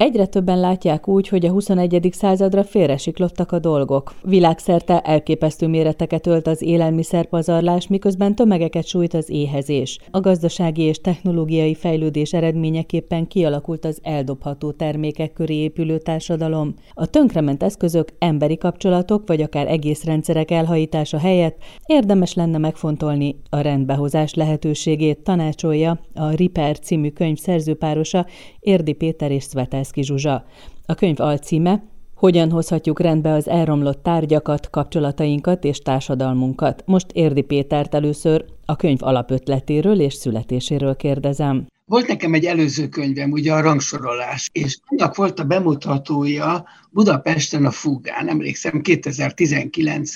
Egyre 0.00 0.26
többen 0.26 0.60
látják 0.60 1.08
úgy, 1.08 1.28
hogy 1.28 1.46
a 1.46 1.50
21. 1.50 2.08
századra 2.12 2.64
félresiklottak 2.64 3.52
a 3.52 3.58
dolgok. 3.58 4.14
Világszerte 4.22 5.00
elképesztő 5.00 5.66
méreteket 5.66 6.26
ölt 6.26 6.46
az 6.46 6.62
élelmiszerpazarlás, 6.62 7.86
miközben 7.86 8.34
tömegeket 8.34 8.86
sújt 8.86 9.14
az 9.14 9.30
éhezés. 9.30 9.98
A 10.10 10.20
gazdasági 10.20 10.82
és 10.82 11.00
technológiai 11.00 11.74
fejlődés 11.74 12.32
eredményeképpen 12.32 13.26
kialakult 13.26 13.84
az 13.84 13.98
eldobható 14.02 14.70
termékek 14.72 15.32
köré 15.32 15.54
épülő 15.54 15.98
társadalom. 15.98 16.74
A 16.92 17.06
tönkrement 17.06 17.62
eszközök, 17.62 18.08
emberi 18.18 18.58
kapcsolatok 18.58 19.26
vagy 19.26 19.42
akár 19.42 19.68
egész 19.68 20.04
rendszerek 20.04 20.50
elhajítása 20.50 21.18
helyett 21.18 21.56
érdemes 21.86 22.34
lenne 22.34 22.58
megfontolni 22.58 23.36
a 23.50 23.60
rendbehozás 23.60 24.34
lehetőségét, 24.34 25.18
tanácsolja 25.18 26.00
a 26.14 26.30
Riper 26.30 26.78
című 26.78 27.10
könyv 27.10 27.36
szerzőpárosa 27.36 28.26
Érdi 28.60 28.92
Péter 28.92 29.30
és 29.30 29.42
Szvetelsz 29.42 29.90
Kraszki 29.90 30.02
Zsuzsa. 30.02 30.44
A 30.86 30.94
könyv 30.94 31.20
alcíme 31.20 31.82
hogyan 32.14 32.50
hozhatjuk 32.50 33.00
rendbe 33.00 33.32
az 33.32 33.48
elromlott 33.48 34.02
tárgyakat, 34.02 34.70
kapcsolatainkat 34.70 35.64
és 35.64 35.78
társadalmunkat? 35.78 36.82
Most 36.86 37.06
Érdi 37.12 37.42
Pétert 37.42 37.94
először 37.94 38.44
a 38.64 38.76
könyv 38.76 38.98
alapötletéről 39.02 40.00
és 40.00 40.14
születéséről 40.14 40.96
kérdezem. 40.96 41.66
Volt 41.84 42.06
nekem 42.06 42.34
egy 42.34 42.44
előző 42.44 42.88
könyvem, 42.88 43.30
ugye 43.30 43.52
a 43.52 43.60
rangsorolás, 43.60 44.48
és 44.52 44.78
annak 44.84 45.16
volt 45.16 45.40
a 45.40 45.44
bemutatója 45.44 46.64
Budapesten 46.90 47.64
a 47.64 47.70
Fugán, 47.70 48.28
emlékszem 48.28 48.80
2019. 48.80 50.12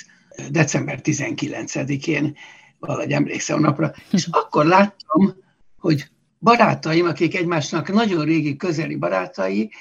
december 0.51 0.99
19-én, 1.03 2.35
valahogy 2.79 3.11
emlékszem 3.11 3.57
a 3.57 3.59
napra, 3.59 3.91
és 4.11 4.27
akkor 4.41 4.65
láttam, 4.65 5.35
hogy 5.77 6.05
barátaim, 6.45 7.05
akik 7.05 7.35
egymásnak 7.35 7.93
nagyon 7.93 8.25
régi 8.25 8.55
közeli 8.55 8.95
barátai, 8.95 9.71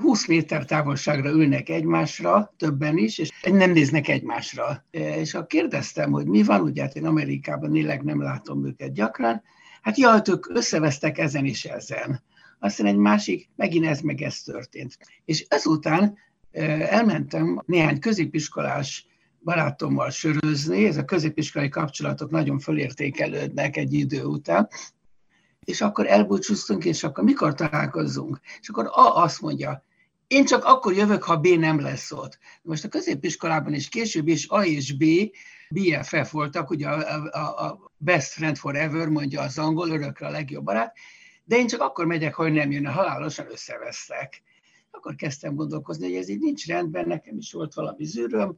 20 0.00 0.26
méter 0.26 0.64
távolságra 0.64 1.30
ülnek 1.30 1.68
egymásra, 1.68 2.54
többen 2.56 2.96
is, 2.96 3.18
és 3.18 3.30
nem 3.42 3.70
néznek 3.70 4.08
egymásra. 4.08 4.84
És 4.90 5.32
ha 5.32 5.46
kérdeztem, 5.46 6.10
hogy 6.10 6.26
mi 6.26 6.42
van, 6.42 6.60
ugye 6.60 6.82
hát 6.82 6.94
én 6.96 7.06
Amerikában 7.06 7.76
élek, 7.76 8.02
nem 8.02 8.22
látom 8.22 8.66
őket 8.66 8.92
gyakran, 8.92 9.42
hát 9.82 9.98
ja, 9.98 10.22
ők 10.30 10.48
összevesztek 10.56 11.18
ezen 11.18 11.44
és 11.44 11.64
ezen. 11.64 12.22
Aztán 12.58 12.86
egy 12.86 12.96
másik, 12.96 13.48
megint 13.56 13.86
ez 13.86 14.00
meg 14.00 14.22
ez 14.22 14.40
történt. 14.40 14.98
És 15.24 15.44
ezután 15.48 16.16
elmentem 16.90 17.62
néhány 17.66 17.98
középiskolás 17.98 19.06
barátommal 19.40 20.10
sörözni, 20.10 20.84
ez 20.84 20.96
a 20.96 21.04
középiskolai 21.04 21.68
kapcsolatok 21.68 22.30
nagyon 22.30 22.58
fölértékelődnek 22.58 23.76
egy 23.76 23.92
idő 23.92 24.24
után, 24.24 24.68
és 25.68 25.80
akkor 25.80 26.06
elbúcsúztunk, 26.06 26.84
és 26.84 27.04
akkor 27.04 27.24
mikor 27.24 27.54
találkozzunk? 27.54 28.40
És 28.60 28.68
akkor 28.68 28.86
A 28.86 29.22
azt 29.22 29.40
mondja, 29.40 29.84
én 30.26 30.44
csak 30.44 30.64
akkor 30.64 30.94
jövök, 30.94 31.22
ha 31.22 31.36
B 31.36 31.46
nem 31.46 31.80
lesz 31.80 32.12
ott. 32.12 32.38
Most 32.62 32.84
a 32.84 32.88
középiskolában 32.88 33.74
is 33.74 33.88
később 33.88 34.28
is 34.28 34.48
A 34.48 34.64
és 34.64 34.96
B 34.96 35.04
BFF 35.68 36.30
voltak, 36.30 36.70
ugye 36.70 36.88
a, 36.88 37.24
a, 37.30 37.66
a 37.66 37.92
best 37.96 38.32
friend 38.32 38.56
forever, 38.56 39.08
mondja 39.08 39.40
az 39.40 39.58
angol, 39.58 39.90
örökre 39.90 40.26
a 40.26 40.30
legjobb 40.30 40.64
barát, 40.64 40.96
de 41.44 41.56
én 41.56 41.66
csak 41.66 41.80
akkor 41.80 42.06
megyek, 42.06 42.34
hogy 42.34 42.52
nem 42.52 42.70
jön, 42.70 42.86
halálosan 42.86 43.46
összevesztek. 43.50 44.42
Akkor 44.90 45.14
kezdtem 45.14 45.54
gondolkozni, 45.54 46.06
hogy 46.06 46.16
ez 46.16 46.28
így 46.28 46.40
nincs 46.40 46.66
rendben, 46.66 47.06
nekem 47.06 47.36
is 47.36 47.52
volt 47.52 47.74
valami 47.74 48.04
zűröm, 48.04 48.56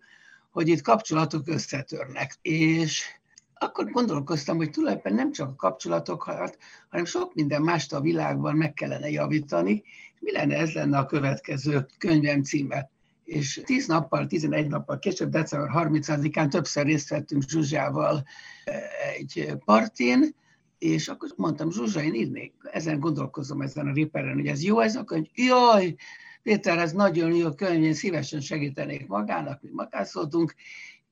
hogy 0.50 0.68
itt 0.68 0.82
kapcsolatok 0.82 1.48
összetörnek. 1.48 2.38
És 2.42 3.19
akkor 3.62 3.90
gondolkoztam, 3.90 4.56
hogy 4.56 4.70
tulajdonképpen 4.70 5.14
nem 5.14 5.32
csak 5.32 5.48
a 5.48 5.54
kapcsolatokat, 5.54 6.58
hanem 6.88 7.04
sok 7.04 7.34
minden 7.34 7.62
mást 7.62 7.92
a 7.92 8.00
világban 8.00 8.56
meg 8.56 8.72
kellene 8.72 9.10
javítani. 9.10 9.82
Mi 10.18 10.32
lenne 10.32 10.56
ez 10.56 10.72
lenne 10.72 10.98
a 10.98 11.06
következő 11.06 11.86
könyvem 11.98 12.42
címe? 12.42 12.90
És 13.24 13.60
10 13.64 13.86
nappal, 13.86 14.26
11 14.26 14.66
nappal 14.66 14.98
később, 14.98 15.28
december 15.28 15.70
30-án 15.74 16.48
többször 16.48 16.84
részt 16.84 17.08
vettünk 17.08 17.42
Zsuzsával 17.48 18.24
eh, 18.64 18.82
egy 19.18 19.52
partin, 19.64 20.34
és 20.78 21.08
akkor 21.08 21.28
mondtam, 21.36 21.70
Zsuzsa, 21.70 22.02
én 22.02 22.14
írnék, 22.14 22.54
ezen 22.72 23.00
gondolkozom, 23.00 23.60
ezen 23.60 23.86
a 23.86 23.92
riperen, 23.92 24.34
hogy 24.34 24.46
ez 24.46 24.62
jó 24.62 24.80
ez 24.80 24.96
a 24.96 25.04
könyv? 25.04 25.26
Jaj, 25.34 25.94
Péter, 26.42 26.78
ez 26.78 26.92
nagyon 26.92 27.34
jó 27.34 27.54
könyv, 27.54 27.82
én 27.82 27.94
szívesen 27.94 28.40
segítenék 28.40 29.06
magának, 29.06 29.62
mi 29.62 29.68
magászoltunk, 29.72 30.54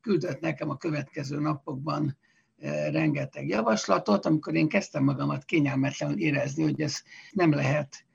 küldött 0.00 0.40
nekem 0.40 0.70
a 0.70 0.76
következő 0.76 1.40
napokban 1.40 2.16
rengeteg 2.90 3.48
javaslatot, 3.48 4.26
amikor 4.26 4.54
én 4.54 4.68
kezdtem 4.68 5.04
magamat 5.04 5.44
kényelmetlenül 5.44 6.18
érezni, 6.18 6.62
hogy 6.62 6.80
ez 6.80 7.02
nem 7.32 7.52
lehet 7.52 8.06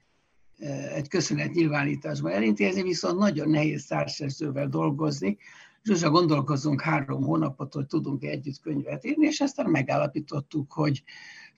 egy 0.94 1.08
köszönet 1.08 1.52
nyilvánításban 1.52 2.32
elintézni, 2.32 2.82
viszont 2.82 3.20
nagyon 3.20 3.50
nehéz 3.50 3.86
társszerzővel 3.86 4.68
dolgozni. 4.68 5.38
Zsuzsa, 5.84 6.10
gondolkozunk 6.10 6.82
három 6.82 7.24
hónapot, 7.24 7.74
hogy 7.74 7.86
tudunk 7.86 8.24
együtt 8.24 8.60
könyvet 8.62 9.06
írni, 9.06 9.26
és 9.28 9.40
aztán 9.40 9.70
megállapítottuk, 9.70 10.72
hogy 10.72 11.04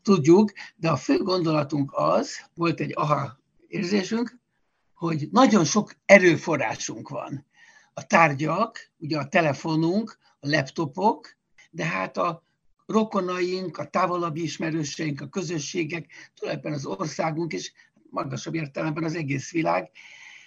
tudjuk, 0.02 0.52
de 0.76 0.90
a 0.90 0.96
fő 0.96 1.18
gondolatunk 1.18 1.92
az, 1.94 2.30
volt 2.54 2.80
egy 2.80 2.94
aha 2.96 3.40
érzésünk, 3.68 4.40
hogy 4.94 5.28
nagyon 5.32 5.66
sok 5.66 5.96
erőforrásunk 6.06 7.10
van. 7.10 7.46
A 7.94 8.06
tárgyak, 8.06 8.92
ugye 8.98 9.18
a 9.18 9.28
telefonunk, 9.28 10.18
a 10.40 10.48
laptopok, 10.48 11.38
de 11.72 11.86
hát 11.86 12.18
a 12.18 12.45
rokonaink, 12.86 13.78
a 13.78 13.86
távolabbi 13.86 14.42
ismerőseink, 14.42 15.22
a 15.22 15.28
közösségek, 15.28 16.08
tulajdonképpen 16.36 16.78
az 16.78 16.86
országunk, 16.86 17.54
és 17.54 17.72
magasabb 18.10 18.56
értelemben 18.56 19.04
az 19.04 19.16
egész 19.16 19.52
világ, 19.52 19.92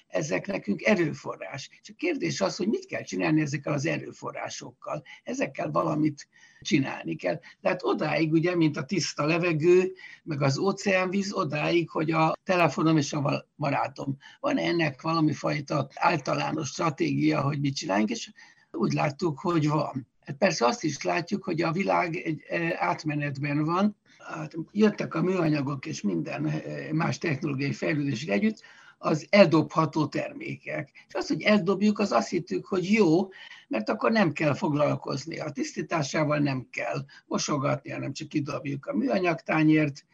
ezek 0.09 0.47
nekünk 0.47 0.83
erőforrás. 0.83 1.69
És 1.83 1.89
a 1.89 1.95
kérdés 1.97 2.41
az, 2.41 2.57
hogy 2.57 2.69
mit 2.69 2.87
kell 2.87 3.03
csinálni 3.03 3.41
ezekkel 3.41 3.73
az 3.73 3.87
erőforrásokkal. 3.87 5.03
Ezekkel 5.23 5.71
valamit 5.71 6.29
csinálni 6.61 7.17
kell. 7.17 7.41
Tehát 7.61 7.83
odáig, 7.83 8.33
ugye, 8.33 8.57
mint 8.57 8.77
a 8.77 8.85
tiszta 8.85 9.25
levegő, 9.25 9.93
meg 10.23 10.43
az 10.43 10.59
óceánvíz, 10.59 11.33
odáig, 11.33 11.91
hogy 11.91 12.11
a 12.11 12.33
telefonom 12.45 12.97
és 12.97 13.13
a 13.13 13.47
barátom. 13.57 14.17
Van 14.41 14.59
ennek 14.59 15.03
valami 15.03 15.33
fajta 15.33 15.89
általános 15.95 16.69
stratégia, 16.69 17.41
hogy 17.41 17.61
mit 17.61 17.75
csináljunk, 17.75 18.11
és 18.11 18.31
úgy 18.71 18.93
láttuk, 18.93 19.39
hogy 19.39 19.69
van. 19.69 20.07
Hát 20.29 20.37
persze 20.37 20.67
azt 20.67 20.85
is 20.85 21.03
látjuk, 21.03 21.45
hogy 21.45 21.63
a 21.63 21.73
világ 21.73 22.17
egy 22.17 22.43
e, 22.49 22.77
átmenetben 22.79 23.65
van, 23.65 23.97
hát 24.19 24.55
jöttek 24.73 25.15
a 25.15 25.23
műanyagok 25.23 25.87
és 25.87 26.01
minden 26.01 26.47
e, 26.47 26.61
más 26.93 27.19
technológiai 27.19 27.73
fejlődés 27.73 28.25
együtt, 28.25 28.63
az 28.99 29.27
eldobható 29.31 30.07
termékek. 30.07 30.91
És 31.09 31.15
az, 31.15 31.29
hogy 31.29 31.43
eldobjuk, 31.43 31.99
az 31.99 32.13
azt 32.13 32.29
hittük, 32.29 32.67
hogy 32.67 32.93
jó, 32.93 33.29
mert 33.69 33.89
akkor 33.89 34.11
nem 34.13 34.33
kell 34.33 34.55
foglalkozni. 34.55 35.39
A 35.39 35.51
tisztításával 35.51 36.39
nem 36.39 36.69
kell 36.71 37.05
mosogatni, 37.27 37.91
hanem 37.91 38.13
csak 38.13 38.29
kidobjuk 38.29 38.87
a 38.87 38.97
műanyagtányért, 38.97 40.05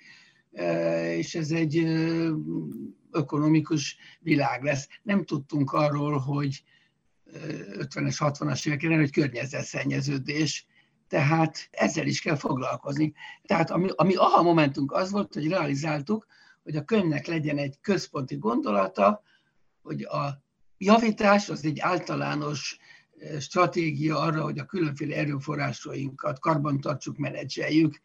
e, 0.53 1.17
és 1.17 1.35
ez 1.35 1.51
egy 1.51 1.77
ökonomikus 3.11 3.97
világ 4.21 4.63
lesz. 4.63 4.89
Nem 5.03 5.25
tudtunk 5.25 5.73
arról, 5.73 6.19
hogy 6.19 6.63
50-es, 7.33 8.17
60-as 8.19 8.67
években, 8.67 8.99
hogy 8.99 9.13
környezetszennyeződés, 9.13 10.67
tehát 11.09 11.69
ezzel 11.71 12.07
is 12.07 12.21
kell 12.21 12.37
foglalkozni. 12.37 13.13
Tehát 13.47 13.71
ami, 13.71 13.89
ami 13.95 14.15
aha 14.15 14.43
momentunk 14.43 14.93
az 14.93 15.11
volt, 15.11 15.35
hogy 15.35 15.49
realizáltuk, 15.49 16.27
hogy 16.63 16.77
a 16.77 16.85
könyvnek 16.85 17.27
legyen 17.27 17.59
egy 17.59 17.79
központi 17.81 18.37
gondolata, 18.37 19.23
hogy 19.83 20.03
a 20.03 20.43
javítás 20.79 21.49
az 21.49 21.65
egy 21.65 21.79
általános 21.81 22.79
stratégia 23.41 24.19
arra, 24.19 24.43
hogy 24.43 24.59
a 24.59 24.65
különféle 24.65 25.17
erőforrásainkat 25.17 26.39
karbantartsuk, 26.39 27.17
menedzseljük, 27.17 28.01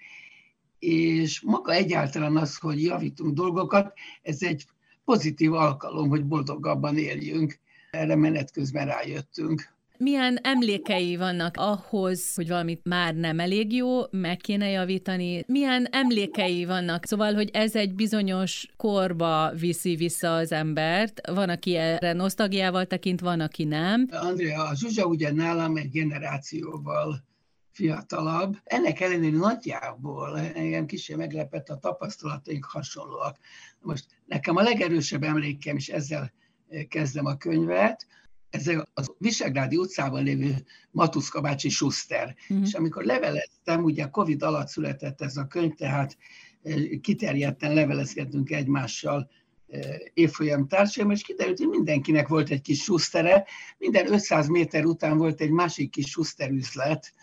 és 0.80 1.42
maga 1.42 1.72
egyáltalán 1.72 2.38
az, 2.38 2.58
hogy 2.58 2.84
javítunk 2.84 3.34
dolgokat, 3.34 3.94
ez 4.22 4.42
egy 4.42 4.66
pozitív 5.06 5.54
alkalom, 5.54 6.10
hogy 6.10 6.26
boldogabban 6.26 6.98
éljünk. 6.98 7.60
Erre 7.92 8.16
menet 8.16 8.52
közben 8.52 8.86
rájöttünk. 8.86 9.78
Milyen 9.98 10.40
emlékei 10.44 11.16
vannak 11.18 11.56
ahhoz, 11.58 12.36
hogy 12.36 12.48
valamit 12.48 12.82
már 12.84 13.16
nem 13.16 13.40
elég 13.40 13.74
jó, 13.74 14.02
meg 14.12 14.38
kéne 14.38 14.70
javítani? 14.70 15.44
Milyen 15.48 15.88
emlékei 15.92 16.66
vannak? 16.66 17.06
Szóval, 17.06 17.34
hogy 17.34 17.50
ez 17.54 17.76
egy 17.76 17.94
bizonyos 17.94 18.68
korba 18.78 19.52
viszi 19.60 19.96
vissza 19.96 20.36
az 20.36 20.52
embert. 20.52 21.28
Van, 21.28 21.50
aki 21.50 21.76
erre 21.76 22.14
nosztalgiával 22.14 22.86
tekint, 22.86 23.20
van, 23.20 23.40
aki 23.40 23.64
nem. 23.64 24.08
Andrea, 24.12 24.64
a 24.64 24.76
Zsuzsa 24.76 25.06
ugye 25.06 25.32
nálam 25.34 25.78
egy 25.78 25.90
generációval 25.90 27.24
fiatalabb. 27.72 28.58
Ennek 28.64 29.00
ellenére 29.00 29.38
nagyjából 29.38 30.40
engem 30.40 30.86
kicsit 30.86 31.18
meglepett 31.18 31.70
a 31.70 31.78
tapasztalataink 31.78 32.66
hasonlóak. 32.66 33.38
Most 33.80 34.06
nekem 34.26 34.56
a 34.56 34.62
legerősebb 34.62 35.24
emlékem 35.24 35.76
is 35.76 35.90
ezzel 35.90 36.32
kezdem 36.90 37.26
a 37.26 37.38
könyvet, 37.38 38.08
ez 38.50 38.72
az 38.94 39.16
Visegrádi 39.18 39.78
utcában 39.78 40.24
lévő 40.24 40.56
Matuszka 40.92 41.42
bácsi 41.42 41.70
Schuster. 41.70 42.36
Uh-huh. 42.50 42.68
És 42.68 42.74
amikor 42.74 43.04
leveleztem, 43.04 43.84
ugye 43.84 44.06
Covid 44.06 44.44
alatt 44.44 44.68
született 44.68 45.22
ez 45.22 45.38
a 45.38 45.48
könyv, 45.48 45.74
tehát 45.74 46.18
kiterjedten 47.02 47.74
levelezkedünk 47.74 48.52
egymással 48.52 49.30
évfolyam 50.14 50.68
társadalom, 50.68 51.16
és 51.16 51.22
kiderült, 51.22 51.58
hogy 51.58 51.68
mindenkinek 51.68 52.28
volt 52.28 52.50
egy 52.50 52.62
kis 52.62 52.84
susztere, 52.84 53.46
minden 53.78 54.14
500 54.14 54.48
méter 54.48 54.86
után 54.86 55.18
volt 55.18 55.42
egy 55.42 55.52
másik 55.52 55.90
kis 55.90 56.10
suszterüzlet, 56.10 57.14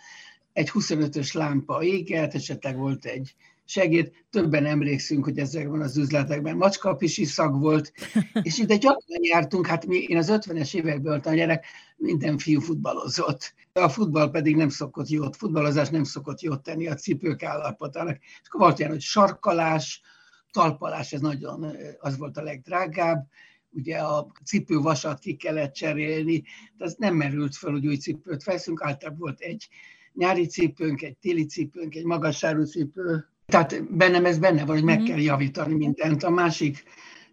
egy 0.53 0.71
25-ös 0.73 1.35
lámpa 1.35 1.83
égett, 1.83 2.35
esetleg 2.35 2.77
volt 2.77 3.05
egy 3.05 3.35
segéd. 3.67 4.13
Többen 4.31 4.65
emlékszünk, 4.65 5.25
hogy 5.25 5.39
ezekben 5.39 5.81
az 5.81 5.97
üzletekben 5.97 6.57
macskapisi 6.57 7.25
szag 7.25 7.61
volt, 7.61 7.93
és 8.43 8.59
ide 8.59 8.77
gyakran 8.77 9.21
jártunk, 9.23 9.67
hát 9.67 9.87
mi, 9.87 9.97
én 9.97 10.17
az 10.17 10.29
50-es 10.31 10.75
években 10.75 11.03
voltam 11.03 11.33
a 11.33 11.37
gyerek, 11.37 11.67
minden 11.97 12.39
fiú 12.39 12.61
futballozott. 12.61 13.55
A 13.73 13.89
futball 13.89 14.31
pedig 14.31 14.57
nem 14.57 14.69
szokott 14.69 15.09
jót, 15.09 15.37
futballozás 15.37 15.89
nem 15.89 16.05
szokott 16.05 16.41
jót 16.41 16.63
tenni 16.63 16.87
a 16.87 16.95
cipők 16.95 17.43
állapotának. 17.43 18.19
És 18.21 18.49
akkor 18.49 18.61
volt 18.61 18.79
ilyen, 18.79 18.91
hogy 18.91 19.01
sarkalás, 19.01 20.03
talpalás, 20.51 21.13
ez 21.13 21.21
nagyon, 21.21 21.77
az 21.99 22.17
volt 22.17 22.37
a 22.37 22.43
legdrágább, 22.43 23.27
ugye 23.71 23.99
a 23.99 24.33
cipővasat 24.45 25.19
ki 25.19 25.37
kellett 25.37 25.73
cserélni, 25.73 26.43
de 26.77 26.85
az 26.85 26.95
nem 26.99 27.15
merült 27.15 27.57
fel, 27.57 27.73
hogy 27.73 27.87
új 27.87 27.97
cipőt 27.97 28.45
veszünk, 28.45 28.83
általában 28.83 29.19
volt 29.21 29.41
egy 29.41 29.69
nyári 30.13 30.47
cipőnk, 30.47 31.03
egy 31.03 31.17
téli 31.17 31.45
cipőnk, 31.45 31.95
egy 31.95 32.05
magassárú 32.05 32.65
cipő, 32.65 33.29
tehát 33.47 33.97
bennem 33.97 34.25
ez 34.25 34.39
benne 34.39 34.65
van, 34.65 34.75
hogy 34.77 34.85
meg 34.85 34.99
mhm. 34.99 35.07
kell 35.09 35.21
javítani 35.21 35.75
mindent. 35.75 36.23
A 36.23 36.31
másik 36.31 36.83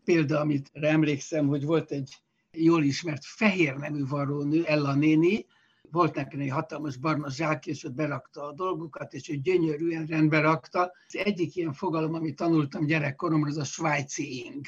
példa, 0.03 0.39
amit 0.39 0.69
emlékszem, 0.73 1.47
hogy 1.47 1.65
volt 1.65 1.91
egy 1.91 2.17
jól 2.51 2.83
ismert 2.83 3.25
fehér 3.25 3.75
nemű 3.75 4.05
varrónő, 4.05 4.63
Ella 4.63 4.93
néni, 4.93 5.45
volt 5.91 6.15
neki 6.15 6.41
egy 6.41 6.49
hatalmas 6.49 6.97
barna 6.97 7.29
zsák, 7.29 7.65
és 7.65 7.83
ott 7.83 7.93
berakta 7.93 8.43
a 8.43 8.53
dolgokat, 8.53 9.13
és 9.13 9.29
ő 9.29 9.35
gyönyörűen 9.35 10.05
rendbe 10.05 10.39
rakta. 10.39 10.91
Az 11.07 11.15
egyik 11.15 11.55
ilyen 11.55 11.73
fogalom, 11.73 12.13
amit 12.13 12.35
tanultam 12.35 12.85
gyerekkoromra, 12.85 13.49
az 13.49 13.57
a 13.57 13.63
svájci 13.63 14.45
ing. 14.45 14.65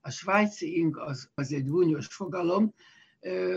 A 0.00 0.10
svájci 0.10 0.76
ing 0.76 0.98
az, 0.98 1.30
az 1.34 1.52
egy 1.52 1.68
gúnyos 1.68 2.06
fogalom, 2.06 2.74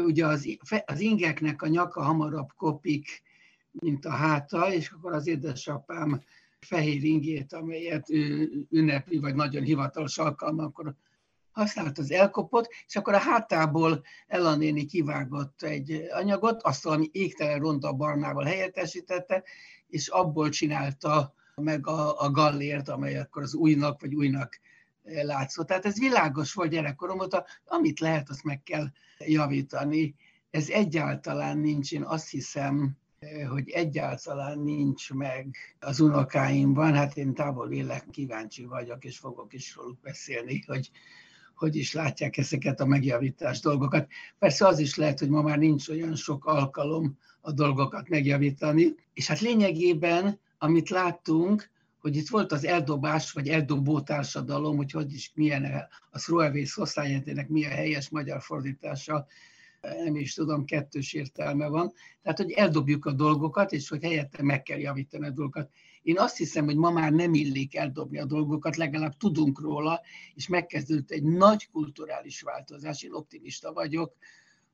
ugye 0.05 0.25
az, 0.25 0.57
az 0.85 0.99
ingeknek 0.99 1.61
a 1.61 1.67
nyaka 1.67 2.01
hamarabb 2.01 2.49
kopik, 2.55 3.21
mint 3.71 4.05
a 4.05 4.11
háta, 4.11 4.73
és 4.73 4.89
akkor 4.89 5.13
az 5.13 5.27
édesapám 5.27 6.21
fehér 6.65 7.03
ingét, 7.03 7.53
amelyet 7.53 8.09
ő 8.09 8.51
ünnepli, 8.69 9.17
vagy 9.19 9.35
nagyon 9.35 9.63
hivatalos 9.63 10.17
alkalmakkor 10.17 10.95
használt 11.51 11.97
az 11.97 12.11
elkopott, 12.11 12.67
és 12.87 12.95
akkor 12.95 13.13
a 13.13 13.17
hátából 13.17 14.03
Ella 14.27 14.55
néni 14.55 14.85
kivágott 14.85 15.61
egy 15.61 16.07
anyagot, 16.11 16.61
azt 16.63 16.83
valami 16.83 17.09
égtelen 17.11 17.59
ronda 17.59 17.93
barnával 17.93 18.43
helyettesítette, 18.43 19.43
és 19.87 20.07
abból 20.07 20.49
csinálta 20.49 21.33
meg 21.55 21.87
a, 21.87 22.21
a 22.21 22.31
gallért, 22.31 22.89
amely 22.89 23.17
akkor 23.17 23.41
az 23.41 23.53
újnak 23.53 24.01
vagy 24.01 24.15
újnak 24.15 24.59
látszott. 25.03 25.67
Tehát 25.67 25.85
ez 25.85 25.99
világos 25.99 26.53
volt 26.53 26.69
gyerekkorom 26.69 27.19
óta, 27.19 27.45
amit 27.65 27.99
lehet, 27.99 28.29
azt 28.29 28.43
meg 28.43 28.63
kell 28.63 28.87
javítani. 29.17 30.15
Ez 30.49 30.69
egyáltalán 30.69 31.57
nincs, 31.57 31.91
én 31.91 32.03
azt 32.03 32.29
hiszem, 32.29 32.97
hogy 33.49 33.69
egyáltalán 33.69 34.59
nincs 34.59 35.13
meg 35.13 35.55
az 35.79 35.99
unokáimban, 35.99 36.93
hát 36.93 37.17
én 37.17 37.33
távol 37.33 37.71
élek, 37.71 38.05
kíváncsi 38.11 38.65
vagyok, 38.65 39.03
és 39.03 39.17
fogok 39.17 39.53
is 39.53 39.75
róluk 39.75 39.99
beszélni, 39.99 40.63
hogy 40.67 40.91
hogy 41.55 41.75
is 41.75 41.93
látják 41.93 42.37
ezeket 42.37 42.79
a 42.79 42.85
megjavítás 42.85 43.59
dolgokat. 43.59 44.07
Persze 44.39 44.67
az 44.67 44.79
is 44.79 44.95
lehet, 44.95 45.19
hogy 45.19 45.29
ma 45.29 45.41
már 45.41 45.57
nincs 45.57 45.89
olyan 45.89 46.15
sok 46.15 46.45
alkalom 46.45 47.17
a 47.41 47.51
dolgokat 47.51 48.09
megjavítani, 48.09 48.95
és 49.13 49.27
hát 49.27 49.39
lényegében, 49.39 50.39
amit 50.57 50.89
láttunk, 50.89 51.69
hogy 51.99 52.15
itt 52.15 52.29
volt 52.29 52.51
az 52.51 52.65
eldobás, 52.65 53.31
vagy 53.31 53.47
eldobó 53.47 54.01
társadalom, 54.01 54.77
hogy 54.77 54.91
hogy 54.91 55.13
is 55.13 55.31
milyen 55.35 55.87
a 56.11 56.17
Throwaway 56.19 56.63
society 56.63 57.45
mi 57.47 57.65
a 57.65 57.69
helyes 57.69 58.09
magyar 58.09 58.41
fordítása, 58.41 59.27
nem 59.81 60.15
is 60.15 60.33
tudom, 60.33 60.65
kettős 60.65 61.13
értelme 61.13 61.67
van. 61.67 61.93
Tehát, 62.21 62.37
hogy 62.37 62.51
eldobjuk 62.51 63.05
a 63.05 63.11
dolgokat, 63.11 63.71
és 63.71 63.89
hogy 63.89 64.03
helyette 64.03 64.43
meg 64.43 64.63
kell 64.63 64.79
javítani 64.79 65.25
a 65.25 65.31
dolgokat. 65.31 65.71
Én 66.01 66.19
azt 66.19 66.37
hiszem, 66.37 66.65
hogy 66.65 66.75
ma 66.75 66.91
már 66.91 67.11
nem 67.11 67.33
illik 67.33 67.75
eldobni 67.75 68.19
a 68.19 68.25
dolgokat, 68.25 68.75
legalább 68.75 69.17
tudunk 69.17 69.59
róla, 69.59 70.01
és 70.33 70.47
megkezdődött 70.47 71.11
egy 71.11 71.23
nagy 71.23 71.69
kulturális 71.71 72.41
változás. 72.41 73.03
Én 73.03 73.13
optimista 73.13 73.73
vagyok, 73.73 74.15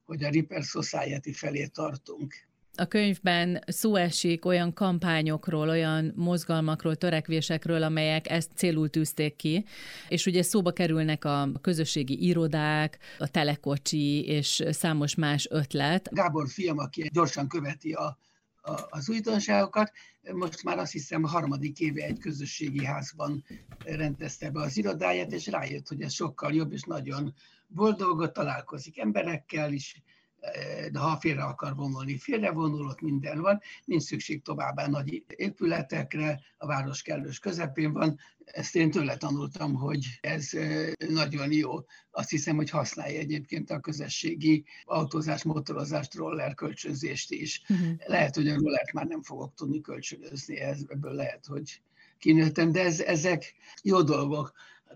hogy 0.04 0.24
a 0.24 0.30
Ripper 0.30 0.63
Society 0.63 1.31
felé 1.31 1.65
tartunk 1.65 2.33
a 2.77 2.85
könyvben 2.85 3.63
szó 3.68 3.95
esik 3.95 4.45
olyan 4.45 4.74
kampányokról, 4.74 5.69
olyan 5.69 6.13
mozgalmakról, 6.15 6.95
törekvésekről, 6.95 7.83
amelyek 7.83 8.29
ezt 8.29 8.51
célul 8.56 8.89
tűzték 8.89 9.35
ki, 9.35 9.65
és 10.07 10.25
ugye 10.25 10.41
szóba 10.41 10.71
kerülnek 10.71 11.25
a 11.25 11.50
közösségi 11.62 12.25
irodák, 12.25 12.97
a 13.18 13.27
telekocsi 13.27 14.25
és 14.25 14.63
számos 14.69 15.15
más 15.15 15.47
ötlet. 15.50 16.09
Gábor 16.12 16.50
fiam, 16.50 16.77
aki 16.77 17.09
gyorsan 17.13 17.47
követi 17.47 17.91
a, 17.94 18.18
a, 18.62 18.88
az 18.89 19.09
újdonságokat, 19.09 19.91
most 20.33 20.63
már 20.63 20.77
azt 20.77 20.91
hiszem 20.91 21.24
a 21.24 21.27
harmadik 21.27 21.79
éve 21.79 22.03
egy 22.03 22.19
közösségi 22.19 22.85
házban 22.85 23.44
rendezte 23.85 24.50
be 24.50 24.62
az 24.62 24.77
irodáját, 24.77 25.31
és 25.31 25.47
rájött, 25.47 25.88
hogy 25.88 26.01
ez 26.01 26.13
sokkal 26.13 26.53
jobb, 26.53 26.71
és 26.71 26.81
nagyon 26.81 27.33
boldog, 27.68 28.31
találkozik 28.31 29.00
emberekkel 29.00 29.71
is, 29.71 30.01
de 30.92 31.00
ha 31.00 31.18
félre 31.19 31.44
akar 31.44 31.75
vonulni, 31.75 32.18
félrevonul, 32.18 32.88
ott 32.88 33.01
minden 33.01 33.42
van, 33.42 33.62
nincs 33.86 34.04
szükség 34.04 34.42
továbbá 34.42 34.88
nagy 34.88 35.24
épületekre, 35.28 36.39
a 36.57 36.66
város 36.66 37.01
kellős 37.01 37.39
közepén 37.39 37.94
van. 37.94 38.19
Ezt 38.45 38.75
én 38.75 38.92
tőle 38.92 39.18
tanultam, 39.18 39.74
hogy 39.74 40.06
ez 40.22 40.50
nagyon 41.10 41.51
jó. 41.51 41.86
Azt 42.12 42.30
hiszem, 42.30 42.56
hogy 42.56 42.69
használja 42.69 43.19
egyébként 43.19 43.72
a 43.72 43.80
közösségi 43.80 44.66
autózás, 44.86 45.44
motorozást, 45.44 46.16
roller 46.16 46.54
kölcsönzést 46.54 47.31
is. 47.31 47.62
Uh-huh. 47.69 47.88
Lehet, 48.06 48.36
hogy 48.36 48.48
a 48.48 48.56
rollert 48.56 48.94
már 48.94 49.06
nem 49.06 49.22
fogok 49.22 49.54
tudni 49.54 49.81
kölcsönözni, 49.81 50.60
ez, 50.60 50.80
ebből 50.88 51.13
lehet, 51.13 51.45
hogy 51.45 51.81
kinőttem, 52.18 52.72
de 52.72 52.84
ez, 52.84 53.00
ezek 53.00 53.54
jó 53.84 54.01
dolgok. 54.01 54.54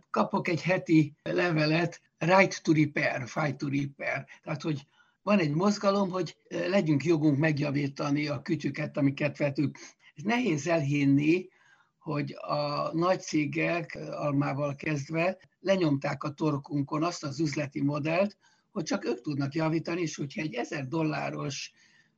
Kapok 0.09 0.47
egy 0.47 0.61
heti 0.61 1.13
levelet, 1.23 2.01
right 2.17 2.63
to 2.63 2.73
repair, 2.73 3.27
fight 3.27 3.57
to 3.57 3.67
repair, 3.67 4.25
tehát 4.43 4.61
hogy 4.61 4.87
van 5.23 5.39
egy 5.39 5.53
mozgalom, 5.53 6.09
hogy 6.09 6.37
legyünk 6.49 7.03
jogunk 7.03 7.37
megjavítani 7.37 8.27
a 8.27 8.41
kütyüket, 8.41 8.97
amiket 8.97 9.37
vetünk. 9.37 9.77
Ez 10.15 10.23
nehéz 10.23 10.67
elhinni, 10.67 11.49
hogy 11.97 12.35
a 12.41 12.89
nagy 12.93 13.21
cégek, 13.21 13.97
almával 14.11 14.75
kezdve, 14.75 15.37
lenyomták 15.59 16.23
a 16.23 16.33
torkunkon 16.33 17.03
azt 17.03 17.23
az 17.23 17.39
üzleti 17.39 17.81
modellt, 17.81 18.37
hogy 18.71 18.83
csak 18.83 19.05
ők 19.05 19.21
tudnak 19.21 19.53
javítani, 19.53 20.01
és 20.01 20.15
hogyha 20.15 20.41
egy 20.41 20.53
1000 20.53 20.87
dolláros 20.87 21.71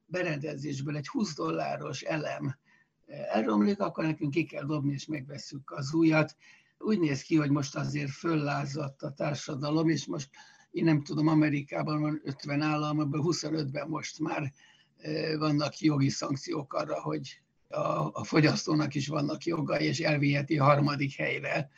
berendezésből 0.05 0.95
egy 0.95 1.07
20 1.07 1.35
dolláros 1.35 2.01
elem 2.01 2.57
elromlik, 3.07 3.79
akkor 3.79 4.03
nekünk 4.03 4.31
ki 4.31 4.43
kell 4.43 4.65
dobni, 4.65 4.93
és 4.93 5.05
megveszünk 5.05 5.71
az 5.71 5.93
újat. 5.93 6.35
Úgy 6.77 6.99
néz 6.99 7.21
ki, 7.21 7.35
hogy 7.35 7.49
most 7.49 7.75
azért 7.75 8.11
föllázadt 8.11 9.01
a 9.01 9.11
társadalom, 9.11 9.89
és 9.89 10.05
most 10.05 10.29
én 10.73 10.83
nem 10.83 11.03
tudom, 11.03 11.27
Amerikában 11.27 12.01
van 12.01 12.21
50 12.23 12.61
állam, 12.61 12.99
abban 12.99 13.21
25-ben 13.23 13.87
most 13.87 14.19
már 14.19 14.53
vannak 15.37 15.79
jogi 15.79 16.09
szankciók 16.09 16.73
arra, 16.73 17.01
hogy 17.01 17.41
a, 17.67 18.09
a 18.13 18.23
fogyasztónak 18.23 18.95
is 18.95 19.07
vannak 19.07 19.43
jogai, 19.43 19.85
és 19.85 19.99
elviheti 19.99 20.57
a 20.57 20.63
harmadik 20.63 21.15
helyre. 21.15 21.69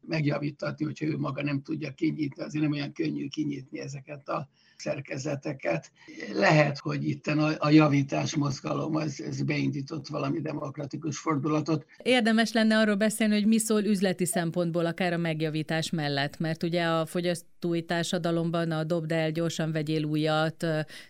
Megjavítatni, 0.00 0.84
hogyha 0.84 1.06
ő 1.06 1.18
maga 1.18 1.42
nem 1.42 1.62
tudja 1.62 1.92
kinyitni, 1.92 2.42
azért 2.42 2.64
nem 2.64 2.72
olyan 2.72 2.92
könnyű 2.92 3.28
kinyitni 3.28 3.78
ezeket 3.78 4.28
a 4.28 4.48
szerkezeteket. 4.78 5.90
Lehet, 6.32 6.78
hogy 6.78 7.08
itt 7.08 7.26
a, 7.26 7.70
javítás 7.70 8.34
mozgalom 8.34 8.96
az, 8.96 9.22
ez 9.22 9.42
beindított 9.42 10.06
valami 10.08 10.40
demokratikus 10.40 11.18
fordulatot. 11.18 11.86
Érdemes 12.02 12.52
lenne 12.52 12.78
arról 12.78 12.94
beszélni, 12.94 13.34
hogy 13.34 13.46
mi 13.46 13.58
szól 13.58 13.82
üzleti 13.82 14.26
szempontból 14.26 14.86
akár 14.86 15.12
a 15.12 15.16
megjavítás 15.16 15.90
mellett, 15.90 16.38
mert 16.38 16.62
ugye 16.62 16.84
a 16.84 17.06
fogyasztói 17.06 17.82
társadalomban 17.82 18.70
a 18.70 18.84
dobd 18.84 19.12
el, 19.12 19.30
gyorsan 19.30 19.72
vegyél 19.72 20.04
újat, 20.04 20.66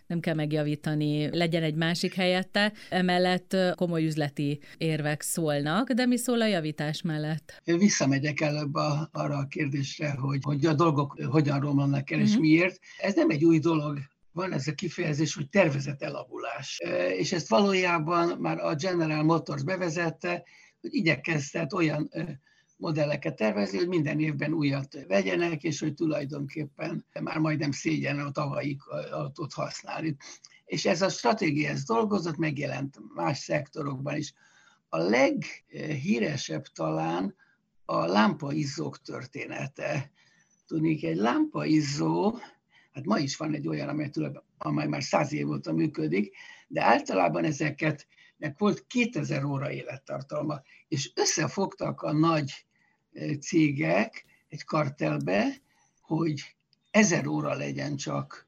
nem 0.07 0.19
kell 0.19 0.35
megjavítani, 0.35 1.37
legyen 1.37 1.63
egy 1.63 1.75
másik 1.75 2.13
helyette. 2.13 2.73
Emellett 2.89 3.55
komoly 3.75 4.05
üzleti 4.05 4.59
érvek 4.77 5.21
szólnak, 5.21 5.91
de 5.91 6.05
mi 6.05 6.17
szól 6.17 6.41
a 6.41 6.47
javítás 6.47 7.01
mellett? 7.01 7.61
Én 7.63 7.77
visszamegyek 7.77 8.41
előbb 8.41 8.75
a, 8.75 9.09
arra 9.11 9.37
a 9.37 9.47
kérdésre, 9.47 10.09
hogy, 10.09 10.39
hogy 10.41 10.65
a 10.65 10.73
dolgok 10.73 11.17
hogyan 11.29 11.59
romlanak 11.59 12.11
el, 12.11 12.19
és 12.19 12.29
uh-huh. 12.29 12.41
miért. 12.41 12.79
Ez 12.97 13.15
nem 13.15 13.29
egy 13.29 13.45
új 13.45 13.56
új 13.57 13.63
dolog, 13.63 13.99
van 14.31 14.53
ez 14.53 14.67
a 14.67 14.73
kifejezés, 14.73 15.35
hogy 15.35 15.49
tervezett 15.49 16.01
elavulás. 16.01 16.79
És 17.17 17.31
ezt 17.31 17.47
valójában 17.47 18.37
már 18.39 18.59
a 18.59 18.75
General 18.75 19.23
Motors 19.23 19.63
bevezette, 19.63 20.43
hogy 20.81 20.93
igyekeztet 20.93 21.73
olyan 21.73 22.09
modelleket 22.75 23.35
tervezni, 23.35 23.77
hogy 23.77 23.87
minden 23.87 24.19
évben 24.19 24.53
újat 24.53 25.05
vegyenek, 25.07 25.63
és 25.63 25.79
hogy 25.79 25.93
tulajdonképpen 25.93 27.05
már 27.21 27.37
majdnem 27.37 27.71
szégyen 27.71 28.19
a 28.19 28.31
tavalyi 28.31 28.77
autót 29.11 29.53
használni. 29.53 30.15
És 30.65 30.85
ez 30.85 31.01
a 31.01 31.09
stratégia, 31.09 31.69
ez 31.69 31.83
dolgozott, 31.83 32.37
megjelent 32.37 32.99
más 33.15 33.37
szektorokban 33.37 34.15
is. 34.15 34.33
A 34.89 34.97
leghíresebb 34.97 36.63
talán 36.63 37.35
a 37.85 38.05
lámpaizzók 38.05 39.01
története 39.01 40.11
tudnék, 40.67 41.03
egy 41.03 41.15
lámpaizzó, 41.15 42.39
hát 42.97 43.05
ma 43.05 43.19
is 43.19 43.37
van 43.37 43.53
egy 43.53 43.67
olyan, 43.67 43.89
amely, 43.89 44.09
amely 44.57 44.87
már 44.87 45.03
száz 45.03 45.33
év 45.33 45.49
óta 45.49 45.73
működik, 45.73 46.35
de 46.67 46.83
általában 46.83 47.43
ezeket 47.43 48.07
nek 48.37 48.59
volt 48.59 48.87
2000 48.87 49.43
óra 49.43 49.71
élettartalma, 49.71 50.61
és 50.87 51.11
összefogtak 51.15 52.01
a 52.01 52.11
nagy 52.11 52.65
cégek 53.39 54.25
egy 54.47 54.63
kartelbe, 54.63 55.61
hogy 56.01 56.55
1000 56.91 57.27
óra 57.27 57.53
legyen 57.53 57.95
csak 57.95 58.47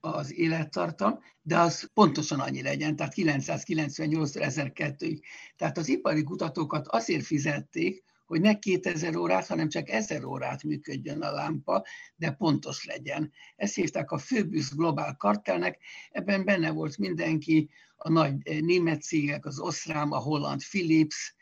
az 0.00 0.34
élettartam, 0.34 1.18
de 1.42 1.58
az 1.58 1.90
pontosan 1.94 2.40
annyi 2.40 2.62
legyen, 2.62 2.96
tehát 2.96 3.12
998 3.12 4.30
1002-ig. 4.34 5.20
Tehát 5.56 5.78
az 5.78 5.88
ipari 5.88 6.22
kutatókat 6.22 6.86
azért 6.86 7.24
fizették, 7.24 8.04
hogy 8.28 8.40
ne 8.40 8.58
2000 8.58 9.16
órát, 9.16 9.46
hanem 9.46 9.68
csak 9.68 9.88
1000 9.88 10.24
órát 10.24 10.62
működjön 10.62 11.22
a 11.22 11.30
lámpa, 11.30 11.84
de 12.16 12.30
pontos 12.30 12.84
legyen. 12.84 13.32
Ezt 13.56 13.74
hívták 13.74 14.10
a 14.10 14.16
Phöbus 14.16 14.70
Global 14.70 15.16
Kartelnek, 15.16 15.78
ebben 16.10 16.44
benne 16.44 16.70
volt 16.70 16.98
mindenki, 16.98 17.70
a 17.96 18.10
nagy 18.10 18.34
eh, 18.42 18.60
német 18.60 19.02
cégek, 19.02 19.46
az 19.46 19.58
Osram, 19.58 20.12
a 20.12 20.18
holland 20.18 20.62
Philips, 20.62 21.34